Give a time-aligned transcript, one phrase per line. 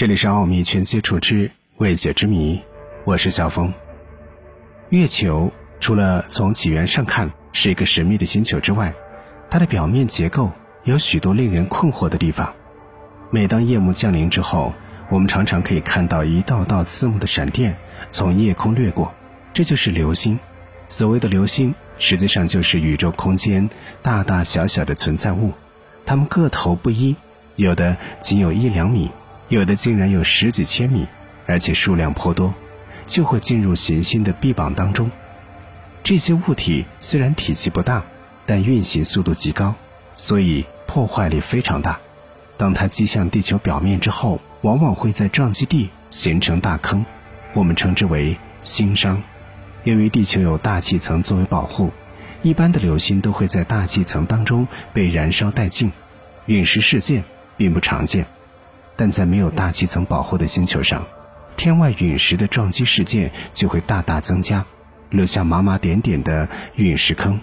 [0.00, 2.58] 这里是奥秘全接触之未解之谜，
[3.04, 3.70] 我是小峰。
[4.88, 8.94] 月球除了从起源上看是一个神秘的星球之外，
[9.50, 10.50] 它的表面结构
[10.84, 12.50] 有许多令人困惑的地方。
[13.30, 14.72] 每当夜幕降临之后，
[15.10, 17.76] 我们常常可以看到一道道刺目的闪电
[18.10, 19.14] 从夜空掠过，
[19.52, 20.38] 这就是流星。
[20.88, 23.68] 所谓的流星，实际上就是宇宙空间
[24.00, 25.52] 大大小小的存在物，
[26.06, 27.16] 它们个头不一，
[27.56, 29.10] 有的仅有一两米。
[29.50, 31.08] 有的竟然有十几千米，
[31.44, 32.54] 而且数量颇多，
[33.08, 35.10] 就会进入行星的臂膀当中。
[36.04, 38.04] 这些物体虽然体积不大，
[38.46, 39.74] 但运行速度极高，
[40.14, 41.98] 所以破坏力非常大。
[42.56, 47.04] 当它击向地球表面之后，往往会在撞击地形成大坑，
[47.52, 49.20] 我们称之为星伤。
[49.82, 51.90] 由于地球有大气层作为保护，
[52.42, 55.90] 一般的流星都会在大气层当中被燃烧殆尽，
[56.46, 57.24] 陨石事件
[57.56, 58.26] 并不常见。
[59.00, 61.06] 但在没有大气层保护的星球上，
[61.56, 64.66] 天外陨石的撞击事件就会大大增加，
[65.08, 67.40] 留下麻麻点点的陨石坑，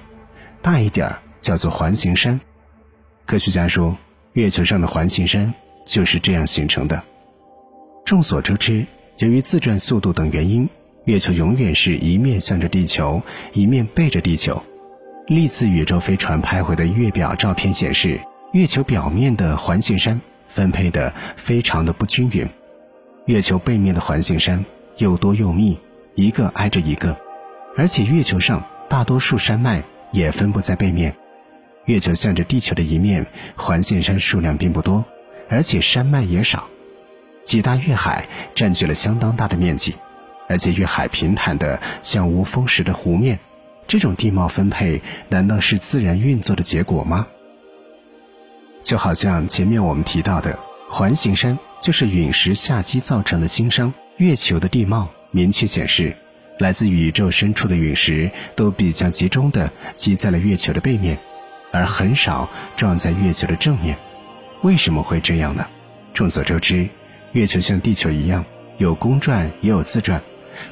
[0.62, 2.40] 大一点叫做环形山。
[3.26, 3.98] 科学家说，
[4.34, 5.52] 月球上的环形山
[5.84, 7.04] 就是这样形成的。
[8.06, 8.86] 众所周知，
[9.18, 10.70] 由于自转速度等原因，
[11.06, 13.20] 月球永远是一面向着地球，
[13.54, 14.62] 一面背着地球。
[15.26, 18.22] 历次宇宙飞船拍回的月表照片显示，
[18.52, 20.22] 月球表面的环形山。
[20.48, 22.48] 分配的非常的不均匀，
[23.26, 24.66] 月球背面的环形山
[24.98, 25.78] 又多又密，
[26.16, 27.18] 一个挨着一个，
[27.76, 31.16] 而且月球上大多数山脉也分布在背面。
[31.86, 35.06] 月球向着地球的一面，环形山数量并不多，
[35.50, 36.68] 而且山脉也少。
[37.44, 39.96] 几大月海占据了相当大的面积，
[40.50, 43.40] 而且月海平坦的像无风时的湖面。
[43.88, 47.28] 这种地貌分配难道是自然运作的结果吗？
[48.88, 50.58] 就好像前面我们提到的
[50.90, 53.94] 环形山，就是陨石下击造成的星伤。
[54.16, 56.16] 月球的地貌明确显示，
[56.60, 61.20] 来自宇宙深处的陨石都比较集中的击在了月球的背面，
[61.74, 63.98] 而很少撞在月球的正面。
[64.62, 65.68] 为什么会这样呢？
[66.14, 66.88] 众所周知，
[67.34, 68.46] 月球像地球一样
[68.78, 70.22] 有公转也有自转，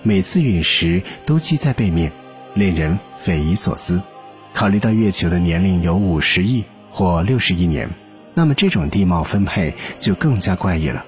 [0.04, 2.10] 每次陨石都击在背面，
[2.54, 4.02] 令人匪夷所思。
[4.54, 7.90] 考虑到月球的年龄有五十亿或六十亿年。
[8.38, 11.06] 那么这种地貌分配就更加怪异了，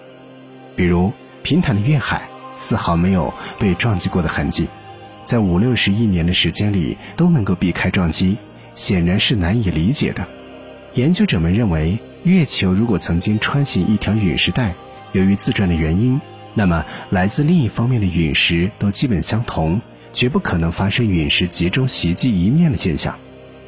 [0.77, 1.11] 比如
[1.43, 4.67] 平坦的月海丝毫没有被撞击过的痕迹，
[5.23, 8.37] 在五六十亿年的时间里都能够避开撞击，
[8.73, 10.25] 显然是难以理解的。
[10.93, 14.73] 研究者们认为，月球如果曾经穿行一条陨石带，
[15.11, 16.19] 由于自转的原因，
[16.53, 19.81] 那么来自另一方面的陨石都基本相同，
[20.13, 23.19] 绝不可能发生陨石集中袭击一面的现象。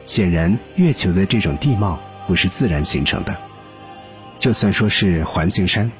[0.05, 3.37] 显然，月球的这种地貌不是自然形成的。
[4.39, 5.91] 就算说是环形山，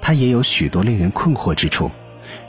[0.00, 1.90] 它也有许多令人困惑之处。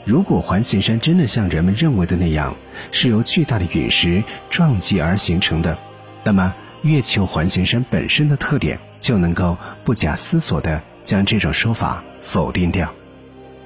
[0.04, 2.56] 如果环形山真的像人们认为的那样
[2.90, 5.78] 是由巨大的陨石撞击而形成的，
[6.24, 12.90] 那么月球环形山本身的特点就能够不假思索地将这种说法否定掉。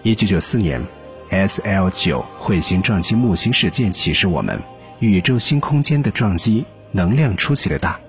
[0.02, 0.82] 一九九四年
[1.30, 4.60] ，S L 九彗星撞击木星事件启示我们，
[4.98, 8.00] 宇宙星空间的撞击能量出奇的大。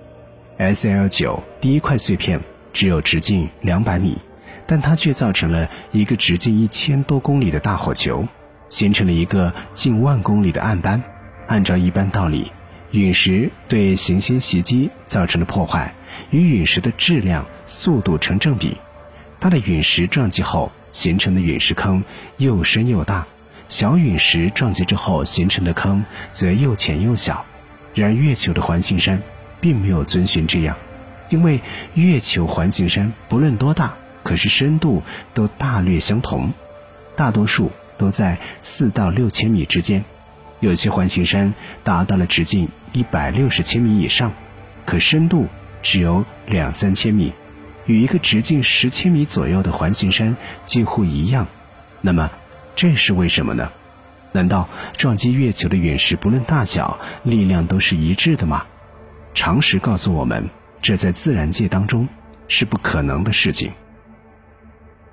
[0.58, 2.40] S L 九第一块碎片。
[2.72, 4.18] 只有直径两百米，
[4.66, 8.28] 但它却造成了一个直径一千多公里的大火球，
[8.68, 11.02] 形成了一个近万公里的暗斑。
[11.48, 12.52] 按照一般道理，
[12.92, 15.96] 陨石对行星袭击造成的破坏
[16.30, 18.78] 与陨石的质量、速度成正比。
[19.40, 22.04] 大的陨石撞击后形成的陨石坑
[22.38, 23.26] 又深又大，
[23.68, 27.46] 小陨石撞击之后形成的坑则又浅又小。
[27.96, 29.22] 然而，月球的环形山
[29.60, 30.78] 并没有遵循这样。
[31.30, 31.62] 因为
[31.94, 35.04] 月球环形山不论多大，可是深度
[35.34, 36.52] 都大略相同，
[37.16, 40.04] 大多数都在四到六千米之间，
[40.60, 41.54] 有些环形山
[41.84, 44.32] 达到了直径一百六十千米以上，
[44.86, 45.48] 可深度
[45.82, 47.32] 只有两三千米，
[47.86, 50.36] 与一个直径十千米左右的环形山
[50.66, 51.48] 几乎一样。
[52.02, 52.32] 那么，
[52.76, 53.72] 这是为什么呢？
[54.32, 58.66] 难道撞击月球的陨石不论大小，力量都是一致的吗？
[59.34, 60.50] 常识告诉我们。
[60.82, 62.08] 这在自然界当中
[62.48, 63.72] 是不可能的事情。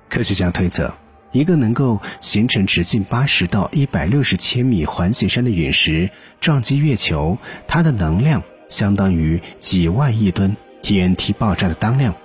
[0.09, 0.95] 科学家推测，
[1.31, 6.09] 一个能够形成直径八十到一百六十千米环形山的陨石
[6.39, 7.37] 撞击月球，
[7.67, 12.15] 它的能量相当于几万亿吨 TNT 爆炸的当量。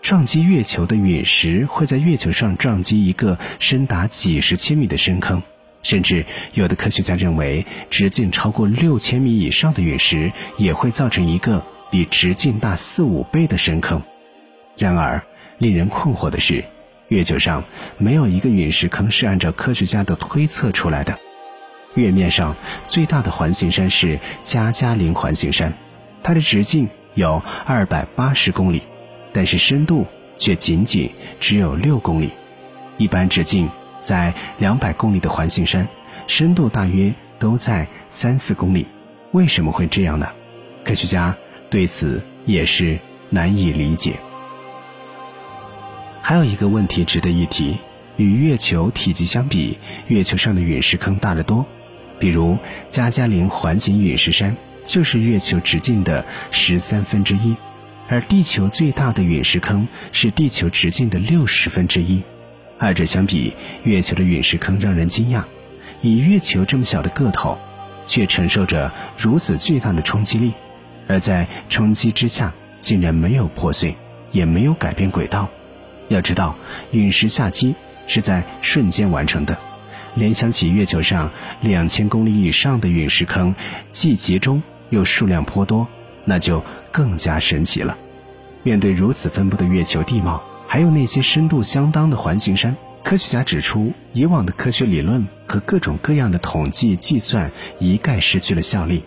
[0.00, 5.42] 撞击月球的陨石会在月球上撞击一个深达几十千米的深坑，
[5.82, 11.64] 甚至有的科学家认为，直径超过六千米以上的陨石也会造成一个。
[11.94, 14.02] 比直径大四五倍的深坑。
[14.76, 15.22] 然而，
[15.58, 16.64] 令人困惑的是，
[17.06, 17.62] 月球上
[17.98, 21.16] 没有一个陨石坑是按照科学家的推测出来的。
[21.94, 25.72] 月面上最大的环形山是加加林环形山，
[26.24, 28.82] 它的直径有二百八十公里，
[29.32, 30.04] 但是深度
[30.36, 31.08] 却仅仅
[31.38, 32.32] 只有六公里。
[32.98, 33.70] 一般直径
[34.00, 35.86] 在两百公里的环形山，
[36.26, 38.84] 深度大约都在三四公里。
[39.30, 40.26] 为什么会这样呢？
[40.84, 41.34] 科学家
[41.74, 43.00] 对此也是
[43.30, 44.20] 难以理解。
[46.22, 47.78] 还有一个问题值得一提：
[48.16, 49.76] 与月球体积相比，
[50.06, 51.66] 月球上的陨石坑大得多。
[52.20, 52.56] 比如
[52.90, 57.56] 加加林环形陨石山就是月球直径的十三分之一，
[58.08, 62.22] 而地球最大的陨石坑是地球直径的六十分之一。
[62.78, 65.42] 二者相比，月球的陨石坑让人惊讶，
[66.00, 67.58] 以月球这么小的个头，
[68.06, 70.52] 却承受着如此巨大的冲击力，
[71.06, 73.96] 而在冲击之下竟然没有破碎，
[74.32, 75.48] 也没有改变轨道。
[76.08, 76.56] 要知道，
[76.90, 77.74] 陨石下击
[78.06, 79.58] 是在瞬间完成的。
[80.14, 81.30] 联想起月球上
[81.60, 83.54] 两千公里以上的陨石坑，
[83.90, 85.88] 既集中又数量颇多，
[86.24, 86.62] 那就
[86.92, 87.98] 更加神奇了。
[88.62, 99.02] 面对如此分布的月球地貌，还有那些深度相当的环形山，科学家指出，以往的科学理论和各种各样的统计计算一概失去了效力。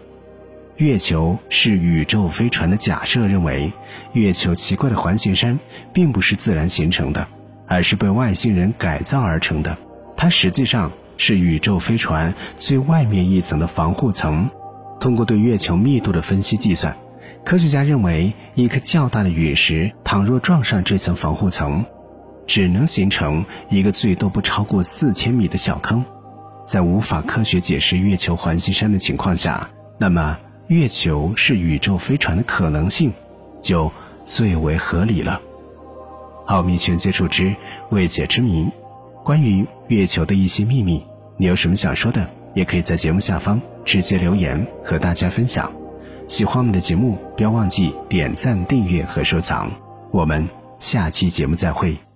[0.78, 3.74] 月球是宇宙飞船的假设认为，
[4.14, 5.60] 月球奇怪的环形山
[5.92, 7.28] 并不是自然形成的，
[7.66, 9.76] 而是被外星人改造而成的。
[10.16, 14.50] 它实际上是宇宙飞船最外面一层的防护层。
[15.00, 16.96] 通过对月球密度的分析计算，
[17.44, 21.84] 科学家认为，一颗较大的陨石倘若撞上这层防护层，
[22.46, 26.06] 只能形成一个最多不超过四千米的小坑。
[26.68, 33.14] 在无法科学解释月球环形山的情况下，那么月球是宇宙飞船的可能性
[33.62, 33.92] 就
[34.26, 35.42] 最为合理了。
[36.48, 37.56] 奥秘全接触之
[37.90, 38.68] 未解之谜。
[39.24, 41.06] 关于月球的一些秘密，
[41.38, 45.72] 你有什么想说的，也可以在节目下方直接留言和大家分享。
[46.28, 49.70] 喜欢我们的节目，不要忘记点赞、订阅和收藏。
[50.12, 50.48] 我们
[50.80, 52.07] 下期节目再会。